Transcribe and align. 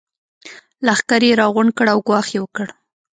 لښکر 0.85 1.21
يې 1.27 1.33
راغونډ 1.41 1.69
کړ 1.77 1.87
او 1.93 1.99
ګواښ 2.07 2.27
يې 2.33 2.39
وکړ. 2.43 2.67